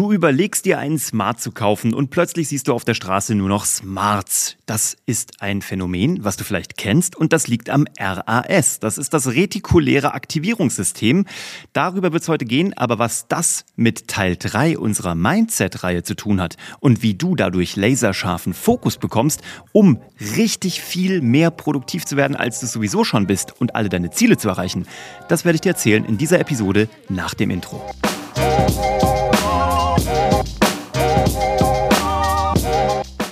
Du 0.00 0.12
überlegst 0.12 0.64
dir 0.64 0.78
einen 0.78 0.98
Smart 0.98 1.42
zu 1.42 1.52
kaufen 1.52 1.92
und 1.92 2.08
plötzlich 2.08 2.48
siehst 2.48 2.68
du 2.68 2.72
auf 2.72 2.86
der 2.86 2.94
Straße 2.94 3.34
nur 3.34 3.50
noch 3.50 3.66
Smarts. 3.66 4.56
Das 4.64 4.96
ist 5.04 5.42
ein 5.42 5.60
Phänomen, 5.60 6.24
was 6.24 6.38
du 6.38 6.44
vielleicht 6.44 6.78
kennst 6.78 7.16
und 7.16 7.34
das 7.34 7.48
liegt 7.48 7.68
am 7.68 7.84
RAS. 7.98 8.80
Das 8.80 8.96
ist 8.96 9.12
das 9.12 9.26
retikuläre 9.26 10.14
Aktivierungssystem. 10.14 11.26
Darüber 11.74 12.14
wird 12.14 12.22
es 12.22 12.30
heute 12.30 12.46
gehen, 12.46 12.72
aber 12.78 12.98
was 12.98 13.28
das 13.28 13.66
mit 13.76 14.08
Teil 14.08 14.38
3 14.38 14.78
unserer 14.78 15.14
Mindset-Reihe 15.14 16.02
zu 16.02 16.16
tun 16.16 16.40
hat 16.40 16.56
und 16.78 17.02
wie 17.02 17.12
du 17.12 17.36
dadurch 17.36 17.76
laserscharfen 17.76 18.54
Fokus 18.54 18.96
bekommst, 18.96 19.42
um 19.72 20.00
richtig 20.34 20.80
viel 20.80 21.20
mehr 21.20 21.50
produktiv 21.50 22.06
zu 22.06 22.16
werden, 22.16 22.36
als 22.36 22.60
du 22.60 22.66
sowieso 22.66 23.04
schon 23.04 23.26
bist 23.26 23.60
und 23.60 23.74
alle 23.74 23.90
deine 23.90 24.10
Ziele 24.10 24.38
zu 24.38 24.48
erreichen, 24.48 24.86
das 25.28 25.44
werde 25.44 25.56
ich 25.56 25.60
dir 25.60 25.72
erzählen 25.72 26.06
in 26.06 26.16
dieser 26.16 26.40
Episode 26.40 26.88
nach 27.10 27.34
dem 27.34 27.50
Intro. 27.50 27.84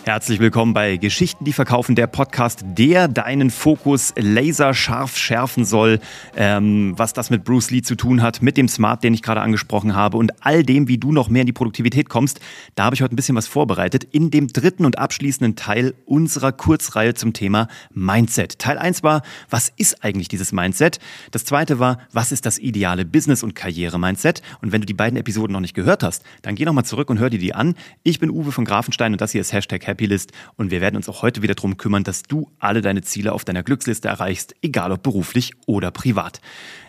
Herzlich 0.09 0.41
willkommen 0.41 0.73
bei 0.73 0.97
Geschichten, 0.97 1.45
die 1.45 1.53
verkaufen, 1.53 1.95
der 1.95 2.07
Podcast, 2.07 2.65
der 2.65 3.09
deinen 3.09 3.51
Fokus 3.51 4.15
laserscharf 4.17 5.19
schärfen 5.19 5.67
soll, 5.67 6.01
ähm, 6.34 6.95
was 6.97 7.12
das 7.12 7.29
mit 7.29 7.45
Bruce 7.45 7.71
Lee 7.71 7.83
zu 7.83 7.95
tun 7.95 8.23
hat, 8.23 8.41
mit 8.41 8.57
dem 8.57 8.69
Smart, 8.69 9.05
den 9.05 9.12
ich 9.12 9.21
gerade 9.21 9.43
angesprochen 9.43 9.95
habe 9.95 10.17
und 10.17 10.33
all 10.43 10.62
dem, 10.62 10.89
wie 10.89 10.97
du 10.97 11.12
noch 11.12 11.29
mehr 11.29 11.43
in 11.43 11.47
die 11.47 11.53
Produktivität 11.53 12.09
kommst. 12.09 12.41
Da 12.75 12.84
habe 12.84 12.95
ich 12.95 13.03
heute 13.03 13.15
ein 13.15 13.17
bisschen 13.17 13.37
was 13.37 13.47
vorbereitet 13.47 14.03
in 14.03 14.31
dem 14.31 14.48
dritten 14.48 14.87
und 14.87 14.97
abschließenden 14.97 15.57
Teil 15.57 15.93
unserer 16.07 16.53
Kurzreihe 16.53 17.12
zum 17.12 17.34
Thema 17.34 17.69
Mindset. 17.93 18.59
Teil 18.59 18.79
1 18.79 19.03
war, 19.03 19.20
was 19.51 19.70
ist 19.77 20.03
eigentlich 20.03 20.29
dieses 20.29 20.53
Mindset? 20.53 21.01
Das 21.33 21.45
zweite 21.45 21.81
war, 21.81 21.98
was 22.15 22.33
ist 22.33 22.47
das 22.47 22.59
ideale 22.59 23.05
Business- 23.05 23.43
und 23.43 23.55
Karriere-Mindset? 23.55 24.41
Und 24.62 24.73
wenn 24.73 24.81
du 24.81 24.87
die 24.87 24.95
beiden 24.95 25.19
Episoden 25.19 25.53
noch 25.53 25.61
nicht 25.61 25.75
gehört 25.75 26.03
hast, 26.03 26.25
dann 26.41 26.55
geh 26.55 26.65
nochmal 26.65 26.87
zurück 26.87 27.11
und 27.11 27.19
hör 27.19 27.29
dir 27.29 27.39
die 27.39 27.55
an. 27.55 27.75
Ich 28.05 28.19
bin 28.19 28.31
Uwe 28.31 28.53
von 28.53 28.65
Grafenstein 28.65 29.12
und 29.12 29.20
das 29.20 29.33
hier 29.33 29.43
ist 29.43 29.53
Hashtag 29.53 29.87
Happy 29.87 29.98
Happylist 29.98 30.33
und 30.56 30.70
wir 30.70 30.81
werden 30.81 30.97
uns 30.97 31.09
auch 31.09 31.22
heute 31.22 31.42
wieder 31.42 31.55
darum 31.55 31.77
kümmern, 31.77 32.05
dass 32.05 32.22
du 32.22 32.50
alle 32.61 32.81
deine 32.81 33.03
Ziele 33.03 33.33
auf 33.33 33.45
deiner 33.45 33.64
Glücksliste 33.64 34.09
erreichst, 34.09 34.55
egal 34.62 34.92
ob 34.92 35.03
beruflich 35.03 35.53
oder 35.67 35.91
privat. 35.91 36.41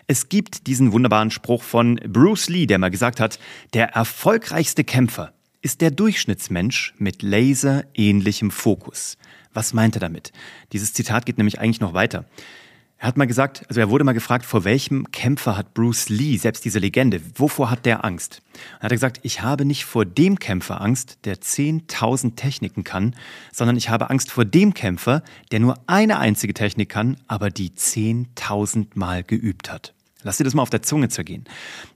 Es 0.06 0.28
gibt 0.28 0.68
diesen 0.68 0.92
wunderbaren 0.92 1.30
Spruch 1.30 1.62
von 1.62 1.96
Bruce 2.06 2.48
Lee, 2.48 2.66
der 2.66 2.78
mal 2.78 2.90
gesagt 2.90 3.20
hat, 3.20 3.38
der 3.74 3.90
erfolgreichste 3.90 4.84
Kämpfer 4.84 5.32
ist 5.60 5.80
der 5.80 5.90
Durchschnittsmensch 5.90 6.94
mit 6.98 7.22
laserähnlichem 7.22 8.50
Fokus. 8.50 9.18
Was 9.52 9.74
meint 9.74 9.96
er 9.96 10.00
damit? 10.00 10.32
Dieses 10.72 10.94
Zitat 10.94 11.26
geht 11.26 11.36
nämlich 11.36 11.58
eigentlich 11.58 11.80
noch 11.80 11.92
weiter. 11.92 12.24
Er 13.02 13.08
hat 13.08 13.16
mal 13.16 13.26
gesagt, 13.26 13.64
also 13.66 13.80
er 13.80 13.88
wurde 13.88 14.04
mal 14.04 14.12
gefragt, 14.12 14.44
vor 14.44 14.64
welchem 14.64 15.10
Kämpfer 15.10 15.56
hat 15.56 15.72
Bruce 15.72 16.10
Lee, 16.10 16.36
selbst 16.36 16.66
diese 16.66 16.78
Legende, 16.78 17.22
wovor 17.34 17.70
hat 17.70 17.86
der 17.86 18.04
Angst? 18.04 18.42
Und 18.74 18.82
hat 18.82 18.92
er 18.92 18.96
gesagt, 18.96 19.20
ich 19.22 19.40
habe 19.40 19.64
nicht 19.64 19.86
vor 19.86 20.04
dem 20.04 20.38
Kämpfer 20.38 20.82
Angst, 20.82 21.16
der 21.24 21.36
10.000 21.36 22.36
Techniken 22.36 22.84
kann, 22.84 23.16
sondern 23.52 23.78
ich 23.78 23.88
habe 23.88 24.10
Angst 24.10 24.30
vor 24.30 24.44
dem 24.44 24.74
Kämpfer, 24.74 25.22
der 25.50 25.60
nur 25.60 25.76
eine 25.86 26.18
einzige 26.18 26.52
Technik 26.52 26.90
kann, 26.90 27.16
aber 27.26 27.48
die 27.48 27.70
10.000 27.70 28.88
Mal 28.92 29.24
geübt 29.24 29.72
hat. 29.72 29.94
Lass 30.22 30.36
dir 30.36 30.44
das 30.44 30.52
mal 30.52 30.60
auf 30.60 30.68
der 30.68 30.82
Zunge 30.82 31.08
zergehen. 31.08 31.44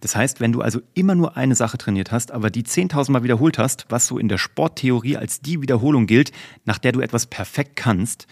Das 0.00 0.16
heißt, 0.16 0.40
wenn 0.40 0.52
du 0.52 0.62
also 0.62 0.80
immer 0.94 1.14
nur 1.14 1.36
eine 1.36 1.54
Sache 1.54 1.76
trainiert 1.76 2.12
hast, 2.12 2.32
aber 2.32 2.48
die 2.48 2.62
10.000 2.62 3.10
Mal 3.10 3.22
wiederholt 3.22 3.58
hast, 3.58 3.84
was 3.90 4.06
so 4.06 4.18
in 4.18 4.28
der 4.28 4.38
Sporttheorie 4.38 5.18
als 5.18 5.40
die 5.40 5.60
Wiederholung 5.60 6.06
gilt, 6.06 6.32
nach 6.64 6.78
der 6.78 6.92
du 6.92 7.00
etwas 7.00 7.26
perfekt 7.26 7.76
kannst, 7.76 8.26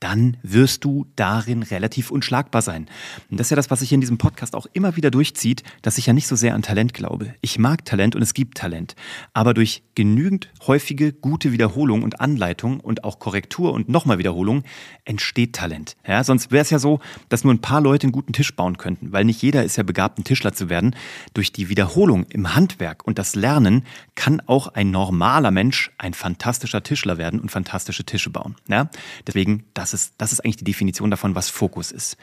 dann 0.00 0.36
wirst 0.42 0.84
du 0.84 1.06
darin 1.16 1.62
relativ 1.62 2.10
unschlagbar 2.10 2.62
sein. 2.62 2.86
Und 3.30 3.38
das 3.40 3.48
ist 3.48 3.50
ja 3.50 3.56
das, 3.56 3.70
was 3.70 3.80
sich 3.80 3.92
in 3.92 4.00
diesem 4.00 4.18
Podcast 4.18 4.54
auch 4.54 4.66
immer 4.72 4.96
wieder 4.96 5.10
durchzieht, 5.10 5.62
dass 5.82 5.98
ich 5.98 6.06
ja 6.06 6.12
nicht 6.12 6.26
so 6.26 6.36
sehr 6.36 6.54
an 6.54 6.62
Talent 6.62 6.94
glaube. 6.94 7.34
Ich 7.40 7.58
mag 7.58 7.84
Talent 7.84 8.14
und 8.14 8.22
es 8.22 8.34
gibt 8.34 8.58
Talent. 8.58 8.94
Aber 9.32 9.54
durch 9.54 9.82
genügend 9.94 10.50
häufige, 10.66 11.12
gute 11.12 11.52
Wiederholung 11.52 12.02
und 12.02 12.20
Anleitung 12.20 12.80
und 12.80 13.04
auch 13.04 13.18
Korrektur 13.18 13.72
und 13.72 13.88
nochmal 13.88 14.18
Wiederholung 14.18 14.62
entsteht 15.04 15.54
Talent. 15.54 15.96
Ja, 16.06 16.22
sonst 16.22 16.52
wäre 16.52 16.62
es 16.62 16.70
ja 16.70 16.78
so, 16.78 17.00
dass 17.28 17.42
nur 17.42 17.52
ein 17.52 17.60
paar 17.60 17.80
Leute 17.80 18.04
einen 18.04 18.12
guten 18.12 18.32
Tisch 18.32 18.54
bauen 18.54 18.78
könnten, 18.78 19.12
weil 19.12 19.24
nicht 19.24 19.42
jeder 19.42 19.64
ist 19.64 19.76
ja 19.76 19.82
begabt, 19.82 20.18
ein 20.18 20.24
Tischler 20.24 20.52
zu 20.52 20.68
werden. 20.68 20.94
Durch 21.34 21.52
die 21.52 21.68
Wiederholung 21.68 22.24
im 22.26 22.54
Handwerk 22.54 23.06
und 23.06 23.18
das 23.18 23.34
Lernen 23.34 23.84
kann 24.14 24.40
auch 24.46 24.68
ein 24.68 24.90
normaler 24.90 25.50
Mensch 25.50 25.90
ein 25.98 26.14
fantastischer 26.14 26.82
Tischler 26.82 27.18
werden 27.18 27.40
und 27.40 27.50
fantastische 27.50 28.04
Tische 28.04 28.30
bauen. 28.30 28.54
Ja? 28.68 28.90
Deswegen, 29.26 29.64
das 29.74 29.87
das 29.92 30.02
ist, 30.02 30.14
das 30.18 30.32
ist 30.32 30.40
eigentlich 30.40 30.56
die 30.56 30.64
Definition 30.64 31.10
davon, 31.10 31.34
was 31.34 31.48
Fokus 31.48 31.92
ist. 31.92 32.16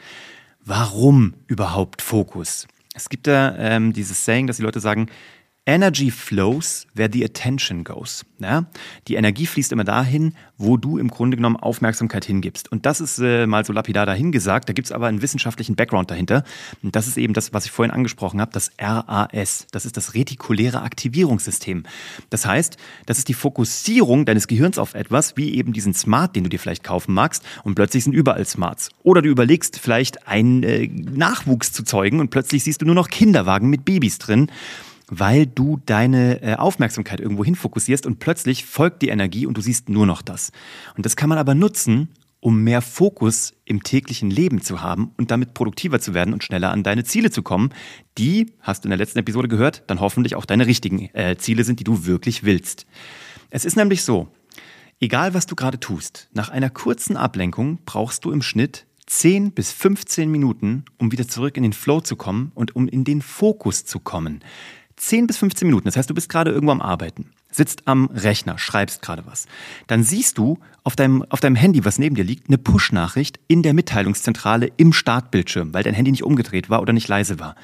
Warum 0.64 1.34
überhaupt 1.46 2.02
Fokus? 2.02 2.66
Es 2.94 3.08
gibt 3.08 3.26
da 3.26 3.56
ähm, 3.58 3.92
dieses 3.92 4.24
Saying, 4.24 4.46
dass 4.46 4.56
die 4.56 4.62
Leute 4.62 4.80
sagen, 4.80 5.08
Energy 5.68 6.12
flows 6.12 6.86
where 6.94 7.10
the 7.12 7.24
attention 7.24 7.82
goes. 7.82 8.24
Ja? 8.38 8.66
Die 9.08 9.16
Energie 9.16 9.46
fließt 9.46 9.72
immer 9.72 9.82
dahin, 9.82 10.34
wo 10.58 10.76
du 10.76 10.96
im 10.96 11.08
Grunde 11.08 11.36
genommen 11.36 11.56
Aufmerksamkeit 11.56 12.24
hingibst. 12.24 12.70
Und 12.70 12.86
das 12.86 13.00
ist 13.00 13.18
äh, 13.18 13.48
mal 13.48 13.64
so 13.64 13.72
lapidar 13.72 14.06
dahingesagt. 14.06 14.68
Da 14.68 14.72
gibt 14.72 14.86
es 14.86 14.92
aber 14.92 15.08
einen 15.08 15.22
wissenschaftlichen 15.22 15.74
Background 15.74 16.08
dahinter. 16.12 16.44
Und 16.84 16.94
das 16.94 17.08
ist 17.08 17.18
eben 17.18 17.34
das, 17.34 17.52
was 17.52 17.64
ich 17.64 17.72
vorhin 17.72 17.90
angesprochen 17.90 18.40
habe, 18.40 18.52
das 18.52 18.70
RAS. 18.78 19.66
Das 19.72 19.84
ist 19.84 19.96
das 19.96 20.14
retikuläre 20.14 20.82
Aktivierungssystem. 20.82 21.82
Das 22.30 22.46
heißt, 22.46 22.76
das 23.06 23.18
ist 23.18 23.28
die 23.28 23.34
Fokussierung 23.34 24.24
deines 24.24 24.46
Gehirns 24.46 24.78
auf 24.78 24.94
etwas, 24.94 25.36
wie 25.36 25.56
eben 25.56 25.72
diesen 25.72 25.94
Smart, 25.94 26.36
den 26.36 26.44
du 26.44 26.48
dir 26.48 26.60
vielleicht 26.60 26.84
kaufen 26.84 27.12
magst. 27.12 27.42
Und 27.64 27.74
plötzlich 27.74 28.04
sind 28.04 28.12
überall 28.12 28.46
Smarts. 28.46 28.90
Oder 29.02 29.20
du 29.20 29.28
überlegst 29.28 29.80
vielleicht 29.80 30.28
einen 30.28 30.62
äh, 30.62 30.86
Nachwuchs 30.86 31.72
zu 31.72 31.82
zeugen 31.82 32.20
und 32.20 32.30
plötzlich 32.30 32.62
siehst 32.62 32.82
du 32.82 32.86
nur 32.86 32.94
noch 32.94 33.08
Kinderwagen 33.08 33.68
mit 33.68 33.84
Babys 33.84 34.18
drin 34.18 34.48
weil 35.08 35.46
du 35.46 35.80
deine 35.86 36.42
äh, 36.42 36.54
Aufmerksamkeit 36.54 37.20
irgendwo 37.20 37.44
hin 37.44 37.54
fokussierst 37.54 38.06
und 38.06 38.18
plötzlich 38.18 38.64
folgt 38.64 39.02
die 39.02 39.08
Energie 39.08 39.46
und 39.46 39.56
du 39.56 39.60
siehst 39.60 39.88
nur 39.88 40.06
noch 40.06 40.22
das. 40.22 40.52
Und 40.96 41.06
das 41.06 41.16
kann 41.16 41.28
man 41.28 41.38
aber 41.38 41.54
nutzen, 41.54 42.08
um 42.40 42.62
mehr 42.62 42.82
Fokus 42.82 43.54
im 43.64 43.82
täglichen 43.82 44.30
Leben 44.30 44.60
zu 44.60 44.82
haben 44.82 45.12
und 45.16 45.30
damit 45.30 45.54
produktiver 45.54 46.00
zu 46.00 46.14
werden 46.14 46.32
und 46.32 46.44
schneller 46.44 46.70
an 46.70 46.82
deine 46.82 47.04
Ziele 47.04 47.30
zu 47.30 47.42
kommen, 47.42 47.70
die, 48.18 48.52
hast 48.60 48.84
du 48.84 48.88
in 48.88 48.90
der 48.90 48.98
letzten 48.98 49.18
Episode 49.18 49.48
gehört, 49.48 49.84
dann 49.86 50.00
hoffentlich 50.00 50.36
auch 50.36 50.44
deine 50.44 50.66
richtigen 50.66 51.08
äh, 51.14 51.36
Ziele 51.38 51.64
sind, 51.64 51.80
die 51.80 51.84
du 51.84 52.06
wirklich 52.06 52.44
willst. 52.44 52.86
Es 53.50 53.64
ist 53.64 53.76
nämlich 53.76 54.02
so, 54.02 54.28
egal 55.00 55.34
was 55.34 55.46
du 55.46 55.56
gerade 55.56 55.80
tust, 55.80 56.28
nach 56.34 56.48
einer 56.48 56.70
kurzen 56.70 57.16
Ablenkung 57.16 57.78
brauchst 57.84 58.24
du 58.24 58.32
im 58.32 58.42
Schnitt 58.42 58.86
10 59.06 59.52
bis 59.52 59.72
15 59.72 60.30
Minuten, 60.30 60.84
um 60.98 61.12
wieder 61.12 61.28
zurück 61.28 61.56
in 61.56 61.62
den 61.62 61.72
Flow 61.72 62.00
zu 62.00 62.16
kommen 62.16 62.52
und 62.54 62.74
um 62.74 62.88
in 62.88 63.04
den 63.04 63.22
Fokus 63.22 63.84
zu 63.84 64.00
kommen. 64.00 64.40
10 64.96 65.26
bis 65.26 65.36
15 65.38 65.66
Minuten, 65.66 65.84
das 65.84 65.96
heißt, 65.96 66.08
du 66.08 66.14
bist 66.14 66.28
gerade 66.28 66.50
irgendwo 66.50 66.72
am 66.72 66.80
Arbeiten, 66.80 67.30
sitzt 67.50 67.86
am 67.86 68.06
Rechner, 68.06 68.58
schreibst 68.58 69.02
gerade 69.02 69.26
was. 69.26 69.46
Dann 69.86 70.02
siehst 70.02 70.38
du 70.38 70.58
auf 70.84 70.96
deinem, 70.96 71.24
auf 71.28 71.40
deinem 71.40 71.56
Handy, 71.56 71.84
was 71.84 71.98
neben 71.98 72.14
dir 72.14 72.24
liegt, 72.24 72.48
eine 72.48 72.58
Push-Nachricht 72.58 73.38
in 73.48 73.62
der 73.62 73.74
Mitteilungszentrale 73.74 74.70
im 74.76 74.92
Startbildschirm, 74.92 75.74
weil 75.74 75.82
dein 75.82 75.94
Handy 75.94 76.10
nicht 76.10 76.24
umgedreht 76.24 76.70
war 76.70 76.80
oder 76.80 76.92
nicht 76.92 77.08
leise 77.08 77.38
war. 77.38 77.56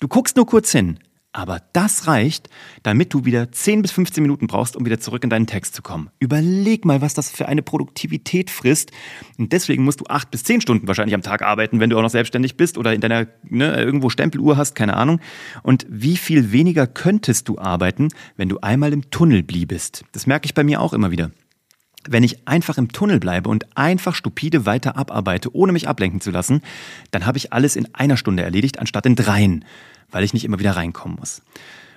Du 0.00 0.08
guckst 0.08 0.36
nur 0.36 0.46
kurz 0.46 0.70
hin, 0.72 0.98
aber 1.34 1.60
das 1.72 2.06
reicht, 2.06 2.48
damit 2.84 3.12
du 3.12 3.24
wieder 3.24 3.50
10 3.50 3.82
bis 3.82 3.90
15 3.90 4.22
Minuten 4.22 4.46
brauchst, 4.46 4.76
um 4.76 4.86
wieder 4.86 5.00
zurück 5.00 5.24
in 5.24 5.30
deinen 5.30 5.48
Text 5.48 5.74
zu 5.74 5.82
kommen. 5.82 6.08
Überleg 6.20 6.84
mal, 6.84 7.02
was 7.02 7.12
das 7.12 7.28
für 7.28 7.48
eine 7.48 7.62
Produktivität 7.62 8.50
frisst. 8.50 8.92
Und 9.36 9.52
deswegen 9.52 9.84
musst 9.84 10.00
du 10.00 10.04
8 10.08 10.30
bis 10.30 10.44
10 10.44 10.60
Stunden 10.60 10.86
wahrscheinlich 10.86 11.14
am 11.14 11.22
Tag 11.22 11.42
arbeiten, 11.42 11.80
wenn 11.80 11.90
du 11.90 11.98
auch 11.98 12.02
noch 12.02 12.10
selbstständig 12.10 12.56
bist 12.56 12.78
oder 12.78 12.94
in 12.94 13.00
deiner 13.00 13.26
ne, 13.42 13.74
irgendwo 13.82 14.10
Stempeluhr 14.10 14.56
hast, 14.56 14.76
keine 14.76 14.96
Ahnung. 14.96 15.20
Und 15.64 15.84
wie 15.90 16.16
viel 16.16 16.52
weniger 16.52 16.86
könntest 16.86 17.48
du 17.48 17.58
arbeiten, 17.58 18.08
wenn 18.36 18.48
du 18.48 18.60
einmal 18.60 18.92
im 18.92 19.10
Tunnel 19.10 19.42
bliebest? 19.42 20.04
Das 20.12 20.28
merke 20.28 20.46
ich 20.46 20.54
bei 20.54 20.62
mir 20.62 20.80
auch 20.80 20.92
immer 20.92 21.10
wieder. 21.10 21.32
Wenn 22.08 22.22
ich 22.22 22.46
einfach 22.46 22.78
im 22.78 22.92
Tunnel 22.92 23.18
bleibe 23.18 23.48
und 23.48 23.76
einfach 23.76 24.14
stupide 24.14 24.66
weiter 24.66 24.96
abarbeite, 24.96 25.54
ohne 25.54 25.72
mich 25.72 25.88
ablenken 25.88 26.20
zu 26.20 26.30
lassen, 26.30 26.60
dann 27.10 27.26
habe 27.26 27.38
ich 27.38 27.52
alles 27.52 27.76
in 27.76 27.94
einer 27.94 28.16
Stunde 28.16 28.42
erledigt, 28.42 28.78
anstatt 28.78 29.06
in 29.06 29.16
dreien 29.16 29.64
weil 30.14 30.24
ich 30.24 30.32
nicht 30.32 30.44
immer 30.44 30.58
wieder 30.58 30.76
reinkommen 30.76 31.18
muss. 31.18 31.42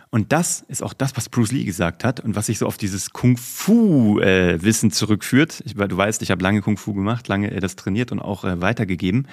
Und 0.10 0.32
das 0.32 0.66
ist 0.70 0.82
auch 0.82 0.94
das, 0.94 1.16
was 1.18 1.30
Bruce 1.30 1.52
Lee 1.52 1.66
gesagt 1.66 2.04
hat 2.04 2.20
und 2.20 2.36
was 2.36 2.48
sich 2.48 2.58
so 2.58 2.66
auf 2.66 2.78
dieses 2.78 3.12
Kung-Fu-Wissen 3.12 4.92
zurückführt. 4.92 5.64
Du 5.66 5.98
weißt, 5.98 6.22
ich 6.22 6.32
habe 6.32 6.42
lange 6.42 6.62
Kung-Fu 6.62 6.94
gemacht, 6.94 7.28
lange 7.28 7.50
das 7.60 7.76
trainiert 7.76 8.12
und 8.12 8.20
auch 8.20 8.44
äh, 8.44 8.62
weitergegeben. 8.62 9.28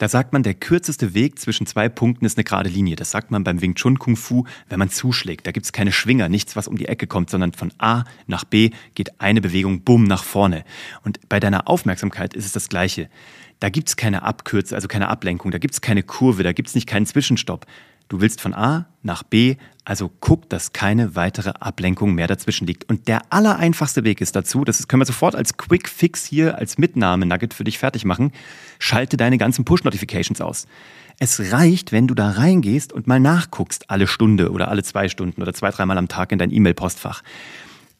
Da 0.00 0.08
sagt 0.08 0.32
man, 0.32 0.42
der 0.42 0.54
kürzeste 0.54 1.12
Weg 1.12 1.38
zwischen 1.38 1.66
zwei 1.66 1.90
Punkten 1.90 2.24
ist 2.24 2.38
eine 2.38 2.44
gerade 2.44 2.70
Linie. 2.70 2.96
Das 2.96 3.10
sagt 3.10 3.30
man 3.30 3.44
beim 3.44 3.60
Wing 3.60 3.74
Chun 3.74 3.98
Kung 3.98 4.16
Fu, 4.16 4.44
wenn 4.70 4.78
man 4.78 4.88
zuschlägt. 4.88 5.46
Da 5.46 5.52
gibt 5.52 5.66
es 5.66 5.72
keine 5.72 5.92
Schwinger, 5.92 6.30
nichts, 6.30 6.56
was 6.56 6.68
um 6.68 6.78
die 6.78 6.88
Ecke 6.88 7.06
kommt, 7.06 7.28
sondern 7.28 7.52
von 7.52 7.70
A 7.76 8.04
nach 8.26 8.44
B 8.44 8.70
geht 8.94 9.20
eine 9.20 9.42
Bewegung 9.42 9.82
bumm 9.82 10.04
nach 10.04 10.24
vorne. 10.24 10.64
Und 11.04 11.28
bei 11.28 11.38
deiner 11.38 11.68
Aufmerksamkeit 11.68 12.32
ist 12.32 12.46
es 12.46 12.52
das 12.52 12.70
Gleiche. 12.70 13.10
Da 13.58 13.68
gibt 13.68 13.88
es 13.88 13.96
keine 13.96 14.22
Abkürze, 14.22 14.74
also 14.74 14.88
keine 14.88 15.08
Ablenkung, 15.08 15.50
da 15.50 15.58
gibt 15.58 15.74
es 15.74 15.82
keine 15.82 16.02
Kurve, 16.02 16.44
da 16.44 16.54
gibt 16.54 16.70
es 16.70 16.74
nicht 16.74 16.86
keinen 16.86 17.04
Zwischenstopp 17.04 17.66
Du 18.10 18.20
willst 18.20 18.40
von 18.40 18.54
A 18.54 18.86
nach 19.04 19.22
B, 19.22 19.54
also 19.84 20.10
guck, 20.18 20.50
dass 20.50 20.72
keine 20.72 21.14
weitere 21.14 21.50
Ablenkung 21.60 22.12
mehr 22.12 22.26
dazwischen 22.26 22.66
liegt. 22.66 22.88
Und 22.90 23.06
der 23.06 23.22
allereinfachste 23.32 24.02
Weg 24.02 24.20
ist 24.20 24.34
dazu, 24.34 24.64
das 24.64 24.88
können 24.88 25.00
wir 25.00 25.06
sofort 25.06 25.36
als 25.36 25.56
Quick 25.56 25.88
Fix 25.88 26.26
hier 26.26 26.58
als 26.58 26.76
Mitnahme-Nugget 26.76 27.54
für 27.54 27.62
dich 27.62 27.78
fertig 27.78 28.04
machen, 28.04 28.32
schalte 28.80 29.16
deine 29.16 29.38
ganzen 29.38 29.64
Push-Notifications 29.64 30.40
aus. 30.40 30.66
Es 31.20 31.52
reicht, 31.52 31.92
wenn 31.92 32.08
du 32.08 32.14
da 32.14 32.30
reingehst 32.30 32.92
und 32.92 33.06
mal 33.06 33.20
nachguckst, 33.20 33.88
alle 33.88 34.08
Stunde 34.08 34.50
oder 34.50 34.68
alle 34.68 34.82
zwei 34.82 35.08
Stunden 35.08 35.40
oder 35.40 35.54
zwei, 35.54 35.70
dreimal 35.70 35.96
am 35.96 36.08
Tag 36.08 36.32
in 36.32 36.40
dein 36.40 36.50
E-Mail-Postfach. 36.50 37.22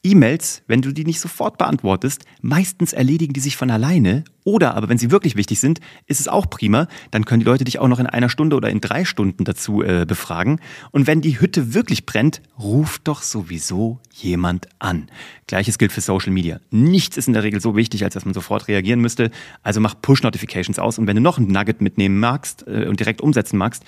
E-Mails, 0.03 0.63
wenn 0.67 0.83
du 0.83 0.93
die 0.93 1.05
nicht 1.05 1.21
sofort 1.21 1.57
beantwortest, 1.57 2.25
meistens 2.41 2.93
erledigen 2.93 3.33
die 3.33 3.41
sich 3.41 3.57
von 3.57 3.71
alleine. 3.71 4.25
Oder 4.51 4.75
aber 4.75 4.89
wenn 4.89 4.99
sie 4.99 5.13
wirklich 5.13 5.37
wichtig 5.37 5.61
sind, 5.61 5.79
ist 6.07 6.19
es 6.19 6.27
auch 6.27 6.51
prima. 6.51 6.89
Dann 7.13 7.25
können 7.25 7.39
die 7.39 7.47
Leute 7.47 7.63
dich 7.63 7.79
auch 7.79 7.87
noch 7.87 8.01
in 8.01 8.09
einer 8.09 8.29
Stunde 8.29 8.57
oder 8.57 8.69
in 8.69 8.81
drei 8.81 9.05
Stunden 9.05 9.45
dazu 9.45 9.81
äh, 9.81 10.05
befragen. 10.09 10.59
Und 10.91 11.07
wenn 11.07 11.21
die 11.21 11.41
Hütte 11.41 11.73
wirklich 11.73 12.05
brennt, 12.05 12.43
ruft 12.59 13.07
doch 13.07 13.23
sowieso 13.23 14.01
jemand 14.13 14.67
an. 14.81 15.09
Gleiches 15.47 15.79
gilt 15.79 15.93
für 15.93 16.01
Social 16.01 16.33
Media. 16.33 16.59
Nichts 16.73 17.17
ist 17.17 17.29
in 17.29 17.35
der 17.35 17.45
Regel 17.45 17.61
so 17.61 17.77
wichtig, 17.77 18.03
als 18.03 18.15
dass 18.15 18.25
man 18.25 18.35
sofort 18.35 18.67
reagieren 18.67 19.01
müsste. 19.01 19.31
Also 19.63 19.81
mach 19.81 19.95
Push-Notifications 20.03 20.81
aus. 20.81 20.99
Und 20.99 21.07
wenn 21.07 21.15
du 21.15 21.23
noch 21.23 21.39
ein 21.39 21.47
Nugget 21.47 21.81
mitnehmen 21.81 22.19
magst 22.19 22.67
äh, 22.67 22.87
und 22.89 22.99
direkt 22.99 23.21
umsetzen 23.21 23.57
magst, 23.57 23.85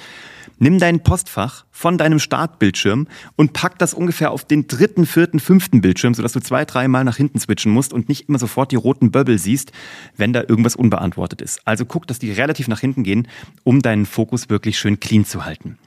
Nimm 0.63 0.79
dein 0.79 1.03
Postfach 1.03 1.65
von 1.73 1.99
deinem 1.99 2.21
Startbildschirm 2.21 3.09
und 3.35 3.53
pack 3.53 3.81
das 3.81 3.95
ungefähr 3.95 4.31
auf 4.31 4.45
den 4.45 4.69
dritten, 4.69 5.07
vierten, 5.07 5.41
fünften 5.41 5.81
Bildschirm, 5.81 6.15
sodass 6.15 6.35
du 6.35 6.41
zwei, 6.41 6.65
dreimal 6.65 7.03
nach 7.03 7.17
hinten 7.17 7.41
switchen 7.41 7.73
musst 7.73 7.93
und 7.93 8.09
nicht 8.09 8.29
immer 8.29 8.39
sofort 8.39 8.71
die 8.71 8.77
roten 8.77 9.11
Bubble 9.11 9.39
siehst, 9.39 9.73
wenn 10.17 10.33
da 10.33 10.41
irgendwas 10.53 10.77
unbeantwortet 10.77 11.41
ist. 11.41 11.67
Also 11.67 11.87
guck, 11.87 12.07
dass 12.07 12.19
die 12.19 12.31
relativ 12.31 12.69
nach 12.69 12.81
hinten 12.81 13.05
gehen, 13.05 13.27
um 13.65 13.81
deinen 13.81 14.05
Fokus 14.05 14.51
wirklich 14.51 14.79
schön 14.79 15.01
clean 15.01 15.25
zu 15.25 15.47
halten. 15.47 15.79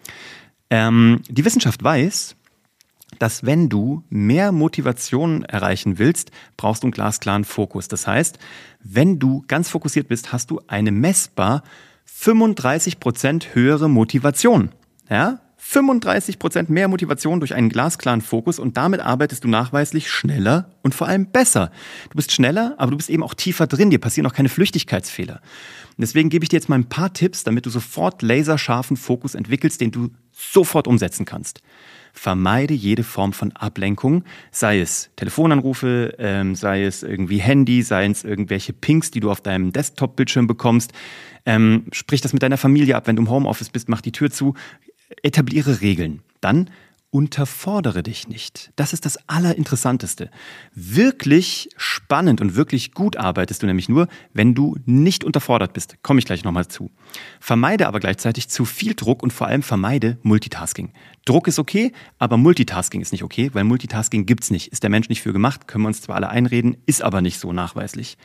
Ähm, 0.72 1.22
die 1.30 1.46
Wissenschaft 1.46 1.84
weiß, 1.84 2.36
dass 3.20 3.46
wenn 3.46 3.70
du 3.70 4.04
mehr 4.10 4.52
Motivation 4.52 5.44
erreichen 5.44 6.00
willst, 6.00 6.32
brauchst 6.58 6.82
du 6.82 6.88
einen 6.88 6.94
glasklaren 6.94 7.46
Fokus. 7.46 7.88
Das 7.88 8.08
heißt, 8.08 8.40
wenn 8.82 9.20
du 9.20 9.44
ganz 9.48 9.70
fokussiert 9.70 10.08
bist, 10.08 10.34
hast 10.34 10.50
du 10.50 10.60
eine 10.68 10.92
messbar 10.92 11.62
35% 12.10 13.54
höhere 13.54 13.88
Motivation. 13.88 14.72
Ja? 15.10 15.40
35% 15.68 16.72
mehr 16.72 16.88
Motivation 16.88 17.40
durch 17.40 17.56
einen 17.56 17.70
glasklaren 17.70 18.22
Fokus 18.22 18.60
und 18.60 18.78
damit 18.78 19.00
arbeitest 19.00 19.44
du 19.44 19.48
nachweislich 19.48 20.10
schneller 20.10 20.70
und 20.84 20.94
vor 20.94 21.08
allem 21.08 21.32
besser. 21.32 21.72
Du 22.10 22.16
bist 22.16 22.32
schneller, 22.32 22.76
aber 22.78 22.92
du 22.92 22.98
bist 22.98 23.10
eben 23.10 23.24
auch 23.24 23.34
tiefer 23.34 23.66
drin. 23.66 23.90
Dir 23.90 24.00
passieren 24.00 24.28
auch 24.28 24.34
keine 24.34 24.50
Flüchtigkeitsfehler. 24.50 25.36
Und 25.36 26.02
deswegen 26.02 26.30
gebe 26.30 26.44
ich 26.44 26.50
dir 26.50 26.58
jetzt 26.58 26.70
mal 26.70 26.76
ein 26.76 26.90
paar 26.90 27.14
Tipps, 27.14 27.44
damit 27.44 27.66
du 27.66 27.70
sofort 27.70 28.22
laserscharfen 28.22 28.96
Fokus 28.96 29.34
entwickelst, 29.34 29.82
den 29.82 29.92
du 29.92 30.10
sofort 30.32 30.88
umsetzen 30.88 31.26
kannst. 31.26 31.62
Vermeide 32.14 32.74
jede 32.74 33.04
Form 33.04 33.34
von 33.34 33.52
Ablenkung, 33.54 34.24
sei 34.52 34.80
es 34.80 35.10
Telefonanrufe, 35.16 36.16
ähm, 36.18 36.56
sei 36.56 36.86
es 36.86 37.04
irgendwie 37.04 37.40
Handy, 37.40 37.82
sei 37.82 38.06
es 38.06 38.24
irgendwelche 38.24 38.72
Pings, 38.72 39.12
die 39.12 39.20
du 39.20 39.32
auf 39.32 39.42
deinem 39.42 39.74
Desktop-Bildschirm 39.74 40.48
bekommst. 40.48 40.94
Ähm, 41.46 41.86
sprich 41.92 42.22
das 42.22 42.34
mit 42.34 42.42
deiner 42.42 42.58
Familie 42.58 42.96
ab, 42.96 43.08
wenn 43.08 43.18
du 43.18 43.24
im 43.24 43.30
Homeoffice 43.30 43.70
bist, 43.70 43.90
mach 43.90 44.02
die 44.02 44.14
Tür 44.14 44.32
zu. 44.32 44.54
Etabliere 45.24 45.82
Regeln. 45.82 46.22
Dann 46.42 46.70
unterfordere 47.16 48.04
dich 48.04 48.28
nicht. 48.28 48.74
Das 48.76 48.92
ist 48.92 49.06
das 49.06 49.18
Allerinteressanteste. 49.30 50.30
Wirklich 50.74 51.70
spannend 51.78 52.42
und 52.42 52.58
wirklich 52.58 52.92
gut 52.92 53.16
arbeitest 53.16 53.64
du 53.64 53.68
nämlich 53.68 53.88
nur, 53.88 54.10
wenn 54.34 54.54
du 54.54 54.76
nicht 54.86 55.24
unterfordert 55.24 55.72
bist. 55.72 55.96
Komme 56.04 56.20
ich 56.20 56.26
gleich 56.26 56.44
nochmal 56.44 56.68
zu. 56.68 56.92
Vermeide 57.40 57.88
aber 57.88 58.02
gleichzeitig 58.02 58.50
zu 58.50 58.66
viel 58.66 58.96
Druck 58.96 59.24
und 59.24 59.32
vor 59.32 59.48
allem 59.48 59.64
vermeide 59.64 60.18
Multitasking. 60.24 60.92
Druck 61.24 61.48
ist 61.48 61.58
okay, 61.58 61.94
aber 62.20 62.36
Multitasking 62.36 63.02
ist 63.02 63.14
nicht 63.14 63.24
okay, 63.24 63.50
weil 63.54 63.64
Multitasking 63.64 64.26
gibt's 64.26 64.52
nicht. 64.52 64.74
Ist 64.74 64.84
der 64.84 64.90
Mensch 64.90 65.08
nicht 65.08 65.22
für 65.22 65.32
gemacht, 65.32 65.68
können 65.68 65.86
wir 65.86 65.88
uns 65.88 66.02
zwar 66.02 66.18
alle 66.18 66.30
einreden, 66.30 66.76
ist 66.86 67.02
aber 67.02 67.22
nicht 67.22 67.40
so 67.40 67.54
nachweislich. 67.54 68.18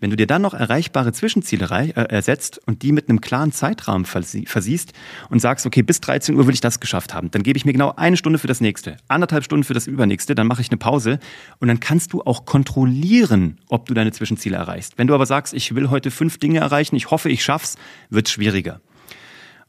Wenn 0.00 0.10
du 0.10 0.16
dir 0.16 0.26
dann 0.26 0.42
noch 0.42 0.54
erreichbare 0.54 1.12
Zwischenziele 1.12 1.68
äh, 1.70 1.90
ersetzt 1.92 2.60
und 2.66 2.82
die 2.82 2.92
mit 2.92 3.08
einem 3.08 3.20
klaren 3.20 3.52
Zeitrahmen 3.52 4.06
versiehst 4.06 4.92
und 5.28 5.40
sagst, 5.40 5.66
okay, 5.66 5.82
bis 5.82 6.00
13 6.00 6.36
Uhr 6.36 6.46
will 6.46 6.54
ich 6.54 6.60
das 6.60 6.80
geschafft 6.80 7.14
haben, 7.14 7.30
dann 7.32 7.42
gebe 7.42 7.56
ich 7.56 7.64
mir 7.64 7.72
genau 7.72 7.92
eine 7.96 8.16
Stunde 8.16 8.27
für 8.36 8.48
das 8.48 8.60
nächste, 8.60 8.98
anderthalb 9.08 9.44
Stunden 9.44 9.64
für 9.64 9.72
das 9.72 9.86
übernächste, 9.86 10.34
dann 10.34 10.46
mache 10.46 10.60
ich 10.60 10.68
eine 10.70 10.76
Pause 10.76 11.18
und 11.60 11.68
dann 11.68 11.80
kannst 11.80 12.12
du 12.12 12.20
auch 12.22 12.44
kontrollieren, 12.44 13.58
ob 13.70 13.86
du 13.86 13.94
deine 13.94 14.12
Zwischenziele 14.12 14.56
erreichst. 14.56 14.98
Wenn 14.98 15.06
du 15.06 15.14
aber 15.14 15.24
sagst, 15.24 15.54
ich 15.54 15.74
will 15.74 15.88
heute 15.88 16.10
fünf 16.10 16.36
Dinge 16.38 16.58
erreichen, 16.58 16.96
ich 16.96 17.10
hoffe, 17.10 17.30
ich 17.30 17.42
schaff's, 17.42 17.76
wird's 18.10 18.30
schwieriger. 18.30 18.82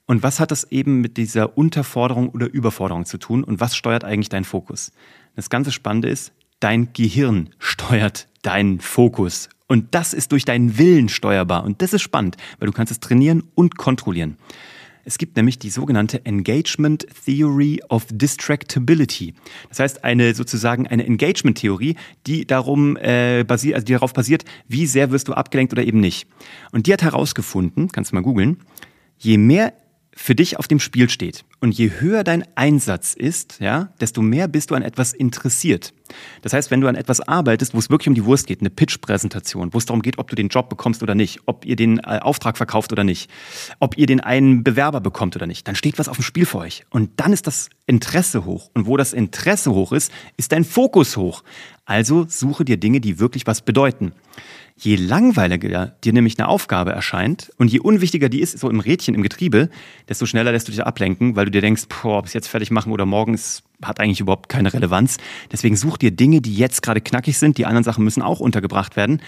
Und 0.05 0.23
was 0.23 0.39
hat 0.39 0.51
das 0.51 0.65
eben 0.71 0.99
mit 0.99 1.17
dieser 1.17 1.57
Unterforderung 1.57 2.29
oder 2.29 2.51
Überforderung 2.51 3.05
zu 3.05 3.19
tun 3.19 3.43
und 3.43 3.61
was 3.61 3.75
steuert 3.75 4.03
eigentlich 4.03 4.29
deinen 4.29 4.43
Fokus? 4.43 4.91
Das 5.35 5.49
ganze 5.49 5.71
Spannende 5.71 6.09
ist, 6.09 6.33
dein 6.59 6.91
Gehirn 6.93 7.51
steuert 7.59 8.27
deinen 8.41 8.79
Fokus. 8.79 9.49
Und 9.67 9.93
das 9.93 10.13
ist 10.15 10.31
durch 10.31 10.45
deinen 10.45 10.79
Willen 10.79 11.09
steuerbar. 11.09 11.63
Und 11.63 11.83
das 11.83 11.93
ist 11.93 12.01
spannend, 12.01 12.37
weil 12.57 12.65
du 12.65 12.71
kannst 12.71 12.91
es 12.91 12.99
trainieren 12.99 13.43
und 13.53 13.77
kontrollieren. 13.77 14.37
Es 15.05 15.17
gibt 15.17 15.37
nämlich 15.37 15.59
die 15.59 15.69
sogenannte 15.69 16.25
Engagement 16.25 17.07
Theory 17.25 17.81
of 17.89 18.05
Distractibility. 18.11 19.33
Das 19.69 19.79
heißt, 19.79 20.03
eine 20.03 20.35
sozusagen 20.35 20.87
eine 20.87 21.05
Engagement-Theorie, 21.05 21.95
die 22.27 22.45
darum 22.45 22.97
äh, 22.97 23.43
basiert, 23.43 23.75
also 23.75 23.85
die 23.85 23.93
darauf 23.93 24.13
basiert, 24.13 24.45
wie 24.67 24.85
sehr 24.85 25.11
wirst 25.11 25.27
du 25.27 25.33
abgelenkt 25.33 25.73
oder 25.73 25.83
eben 25.83 25.99
nicht. 25.99 26.27
Und 26.71 26.87
die 26.87 26.93
hat 26.93 27.01
herausgefunden, 27.01 27.91
kannst 27.91 28.11
du 28.11 28.15
mal 28.15 28.21
googeln, 28.21 28.57
je 29.17 29.37
mehr 29.37 29.73
für 30.21 30.35
dich 30.35 30.59
auf 30.59 30.67
dem 30.67 30.81
Spiel 30.81 31.09
steht. 31.09 31.45
Und 31.61 31.71
je 31.71 31.91
höher 31.99 32.25
dein 32.25 32.43
Einsatz 32.55 33.13
ist, 33.13 33.57
ja, 33.61 33.93
desto 34.01 34.21
mehr 34.21 34.49
bist 34.49 34.69
du 34.69 34.75
an 34.75 34.81
etwas 34.81 35.13
interessiert. 35.13 35.93
Das 36.41 36.51
heißt, 36.51 36.71
wenn 36.71 36.81
du 36.81 36.87
an 36.87 36.95
etwas 36.95 37.21
arbeitest, 37.21 37.73
wo 37.73 37.79
es 37.79 37.89
wirklich 37.89 38.09
um 38.09 38.15
die 38.15 38.25
Wurst 38.25 38.45
geht, 38.45 38.59
eine 38.59 38.69
Pitch-Präsentation, 38.69 39.73
wo 39.73 39.77
es 39.77 39.85
darum 39.85 40.01
geht, 40.01 40.17
ob 40.17 40.29
du 40.29 40.35
den 40.35 40.49
Job 40.49 40.69
bekommst 40.69 41.01
oder 41.03 41.15
nicht, 41.15 41.39
ob 41.45 41.65
ihr 41.65 41.77
den 41.77 41.99
äh, 41.99 42.19
Auftrag 42.21 42.57
verkauft 42.57 42.91
oder 42.91 43.05
nicht, 43.05 43.29
ob 43.79 43.97
ihr 43.97 44.07
den 44.07 44.19
einen 44.19 44.63
Bewerber 44.63 44.99
bekommt 44.99 45.37
oder 45.37 45.47
nicht, 45.47 45.67
dann 45.67 45.75
steht 45.75 45.97
was 45.97 46.09
auf 46.09 46.17
dem 46.17 46.23
Spiel 46.23 46.45
für 46.45 46.59
euch. 46.59 46.83
Und 46.89 47.11
dann 47.15 47.31
ist 47.31 47.47
das 47.47 47.69
Interesse 47.85 48.43
hoch. 48.43 48.69
Und 48.73 48.87
wo 48.87 48.97
das 48.97 49.13
Interesse 49.13 49.71
hoch 49.71 49.93
ist, 49.93 50.11
ist 50.35 50.51
dein 50.51 50.65
Fokus 50.65 51.15
hoch. 51.15 51.43
Also 51.89 52.27
suche 52.29 52.65
dir 52.65 52.77
Dinge, 52.77 53.01
die 53.01 53.17
wirklich 53.17 53.47
was 53.47 53.63
bedeuten. 53.63 54.11
Je 54.77 54.95
langweiliger 54.95 55.87
dir 56.03 56.13
nämlich 56.13 56.37
eine 56.37 56.47
Aufgabe 56.47 56.91
erscheint 56.91 57.51
und 57.57 57.71
je 57.71 57.79
unwichtiger 57.79 58.29
die 58.29 58.41
ist, 58.41 58.59
so 58.59 58.69
im 58.69 58.79
Rädchen, 58.79 59.15
im 59.15 59.23
Getriebe, 59.23 59.71
desto 60.07 60.27
schneller 60.27 60.51
lässt 60.51 60.67
du 60.67 60.71
dich 60.71 60.85
ablenken, 60.85 61.35
weil 61.35 61.45
du 61.45 61.51
dir 61.51 61.61
denkst, 61.61 61.85
boah, 61.89 62.19
ob 62.19 62.27
ich 62.27 62.35
jetzt 62.35 62.47
fertig 62.47 62.69
machen 62.69 62.91
oder 62.91 63.07
morgen 63.07 63.33
ist, 63.33 63.63
hat 63.81 63.99
eigentlich 63.99 64.19
überhaupt 64.19 64.49
keine 64.49 64.71
Relevanz. 64.71 65.17
Deswegen 65.51 65.75
such 65.75 65.97
dir 65.97 66.11
Dinge, 66.11 66.41
die 66.41 66.53
jetzt 66.53 66.83
gerade 66.83 67.01
knackig 67.01 67.39
sind. 67.39 67.57
Die 67.57 67.65
anderen 67.65 67.83
Sachen 67.83 68.03
müssen 68.03 68.21
auch 68.21 68.39
untergebracht 68.39 68.95
werden. 68.95 69.19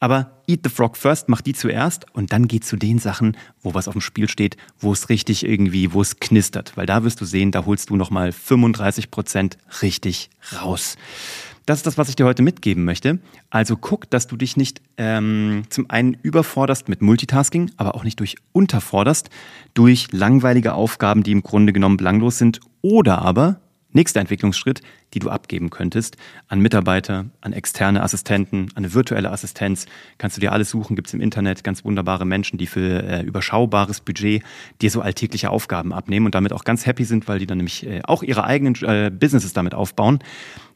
Aber 0.00 0.42
eat 0.48 0.60
the 0.64 0.70
frog 0.70 0.96
first, 0.96 1.28
mach 1.28 1.40
die 1.40 1.52
zuerst 1.52 2.06
und 2.14 2.32
dann 2.32 2.48
geh 2.48 2.58
zu 2.58 2.76
den 2.76 2.98
Sachen, 2.98 3.36
wo 3.62 3.74
was 3.74 3.86
auf 3.86 3.94
dem 3.94 4.00
Spiel 4.00 4.28
steht, 4.28 4.56
wo 4.80 4.92
es 4.92 5.08
richtig 5.08 5.46
irgendwie, 5.46 5.92
wo 5.92 6.02
es 6.02 6.18
knistert. 6.18 6.76
Weil 6.76 6.86
da 6.86 7.04
wirst 7.04 7.20
du 7.20 7.24
sehen, 7.24 7.52
da 7.52 7.64
holst 7.64 7.90
du 7.90 7.96
nochmal 7.96 8.32
35 8.32 9.12
Prozent 9.12 9.56
richtig 9.82 10.30
raus. 10.60 10.96
Das 11.68 11.80
ist 11.80 11.86
das, 11.86 11.98
was 11.98 12.08
ich 12.08 12.16
dir 12.16 12.24
heute 12.24 12.40
mitgeben 12.40 12.86
möchte. 12.86 13.18
Also 13.50 13.76
guck, 13.76 14.08
dass 14.08 14.26
du 14.26 14.38
dich 14.38 14.56
nicht 14.56 14.80
ähm, 14.96 15.64
zum 15.68 15.90
einen 15.90 16.14
überforderst 16.14 16.88
mit 16.88 17.02
Multitasking, 17.02 17.72
aber 17.76 17.94
auch 17.94 18.04
nicht 18.04 18.18
durch 18.20 18.36
unterforderst 18.52 19.28
durch 19.74 20.10
langweilige 20.10 20.72
Aufgaben, 20.72 21.22
die 21.22 21.32
im 21.32 21.42
Grunde 21.42 21.74
genommen 21.74 21.98
belanglos 21.98 22.38
sind. 22.38 22.60
Oder 22.80 23.20
aber, 23.20 23.60
nächster 23.92 24.18
Entwicklungsschritt, 24.20 24.80
die 25.14 25.18
du 25.18 25.28
abgeben 25.28 25.70
könntest 25.70 26.16
an 26.46 26.60
Mitarbeiter, 26.60 27.26
an 27.40 27.52
externe 27.52 28.02
Assistenten, 28.02 28.68
an 28.74 28.84
eine 28.84 28.94
virtuelle 28.94 29.30
Assistenz. 29.30 29.86
Kannst 30.18 30.36
du 30.36 30.40
dir 30.40 30.52
alles 30.52 30.70
suchen, 30.70 30.96
gibt 30.96 31.08
es 31.08 31.14
im 31.14 31.20
Internet 31.20 31.64
ganz 31.64 31.84
wunderbare 31.84 32.24
Menschen, 32.24 32.58
die 32.58 32.66
für 32.66 33.02
äh, 33.02 33.22
überschaubares 33.22 34.00
Budget 34.00 34.42
dir 34.80 34.90
so 34.90 35.00
alltägliche 35.00 35.50
Aufgaben 35.50 35.92
abnehmen 35.92 36.26
und 36.26 36.34
damit 36.34 36.52
auch 36.52 36.64
ganz 36.64 36.86
happy 36.86 37.04
sind, 37.04 37.28
weil 37.28 37.38
die 37.38 37.46
dann 37.46 37.58
nämlich 37.58 37.86
äh, 37.86 38.00
auch 38.04 38.22
ihre 38.22 38.44
eigenen 38.44 38.74
äh, 38.82 39.10
Businesses 39.10 39.52
damit 39.52 39.74
aufbauen. 39.74 40.20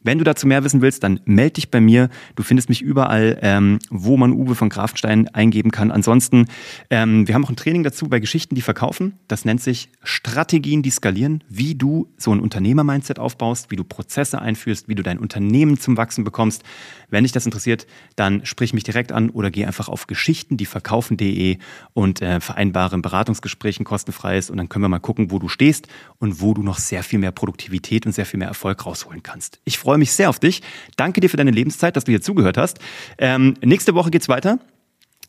Wenn 0.05 0.19
du 0.19 0.25
dazu 0.25 0.47
mehr 0.47 0.65
wissen 0.65 0.83
willst, 0.83 1.03
dann 1.05 1.21
melde 1.25 1.55
dich 1.55 1.71
bei 1.71 1.81
mir. 1.81 2.09
Du 2.37 2.43
findest 2.43 2.69
mich 2.69 2.83
überall, 2.83 3.39
ähm, 3.43 3.79
wo 3.91 4.17
man 4.17 4.33
Uwe 4.33 4.55
von 4.55 4.69
Grafenstein 4.69 5.29
eingeben 5.29 5.71
kann. 5.71 5.91
Ansonsten, 5.91 6.47
ähm, 6.91 7.29
wir 7.29 7.35
haben 7.35 7.45
auch 7.45 7.51
ein 7.51 7.57
Training 7.57 7.83
dazu 7.83 8.09
bei 8.09 8.21
Geschichten, 8.21 8.55
die 8.55 8.63
verkaufen. 8.63 9.19
Das 9.29 9.45
nennt 9.45 9.61
sich 9.61 9.89
Strategien, 10.03 10.83
die 10.83 10.91
skalieren, 10.91 11.45
wie 11.49 11.75
du 11.75 12.09
so 12.17 12.33
ein 12.33 12.41
Unternehmer-Mindset 12.41 13.19
aufbaust, 13.19 13.71
wie 13.71 13.77
du 13.77 13.85
Prozesse 13.85 14.41
einführst, 14.41 14.89
wie 14.89 14.95
du 14.95 15.03
dein 15.03 15.19
Unternehmen 15.19 15.79
zum 15.79 15.97
Wachsen 15.97 16.25
bekommst. 16.25 16.63
Wenn 17.11 17.25
dich 17.25 17.33
das 17.33 17.45
interessiert, 17.45 17.87
dann 18.17 18.45
sprich 18.47 18.73
mich 18.73 18.85
direkt 18.85 19.13
an 19.13 19.31
oder 19.31 19.51
geh 19.51 19.67
einfach 19.67 19.89
auf 19.89 20.07
geschichtendieverkaufen.de 20.07 21.59
und 21.93 22.23
äh, 22.23 22.41
vereinbare 22.41 22.97
ein 22.97 23.03
Beratungsgespräch, 23.03 23.79
ein 23.79 23.85
kostenfreies 23.85 24.51
und 24.51 24.57
dann 24.57 24.69
können 24.69 24.85
wir 24.85 24.89
mal 24.89 24.99
gucken, 24.99 25.31
wo 25.31 25.39
du 25.39 25.49
stehst 25.49 25.89
und 26.19 26.41
wo 26.41 26.55
du 26.55 26.63
noch 26.63 26.79
sehr 26.79 27.03
viel 27.03 27.19
mehr 27.19 27.33
Produktivität 27.33 28.07
und 28.07 28.13
sehr 28.13 28.27
viel 28.27 28.39
mehr 28.39 28.49
Erfolg 28.49 28.85
rausholen 28.87 29.23
kannst. 29.23 29.61
Ich 29.65 29.79
freue 29.93 29.99
mich 29.99 30.13
sehr 30.13 30.31
auf 30.31 30.39
dich. 30.39 30.63
Danke 30.97 31.21
dir 31.21 31.29
für 31.29 31.37
deine 31.37 31.51
Lebenszeit, 31.51 31.97
dass 31.97 32.05
du 32.05 32.13
hier 32.13 32.23
zugehört 32.23 32.57
hast. 32.57 32.79
Ähm, 33.19 33.57
nächste 33.63 33.95
Woche 33.95 34.11
geht's 34.11 34.27
weiter 34.27 34.59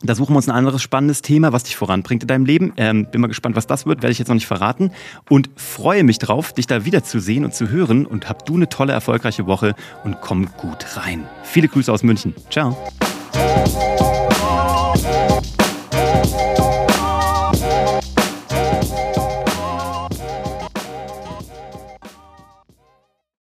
Da 0.03 0.15
suchen 0.15 0.34
wir 0.34 0.38
uns 0.38 0.48
ein 0.48 0.55
anderes 0.55 0.82
spannendes 0.82 1.22
Thema, 1.22 1.51
was 1.51 1.65
dich 1.65 1.75
voranbringt 1.75 2.24
in 2.24 2.27
deinem 2.27 2.46
Leben. 2.46 2.72
Ähm, 2.77 3.08
bin 3.12 3.20
mal 3.20 3.27
gespannt, 3.27 3.58
was 3.58 3.67
das 3.67 3.86
wird, 3.86 4.03
werde 4.03 4.13
ich 4.13 4.20
jetzt 4.20 4.29
noch 4.29 4.36
nicht 4.36 4.48
verraten. 4.48 4.91
Und 5.29 5.50
freue 5.58 6.05
mich 6.05 6.17
drauf, 6.17 6.53
dich 6.53 6.65
da 6.65 6.86
wiederzusehen 6.86 7.43
und 7.43 7.53
zu 7.53 7.67
hören. 7.72 8.05
Und 8.05 8.29
hab 8.29 8.46
du 8.46 8.55
eine 8.55 8.70
tolle, 8.70 8.93
erfolgreiche 8.93 9.48
Woche 9.48 9.75
und 10.05 10.22
komm 10.22 10.48
gut 10.55 10.96
rein. 10.96 11.27
Viele 11.43 11.67
Grüße 11.67 11.91
aus 11.91 12.03
München. 12.03 12.34
Ciao. 12.50 12.77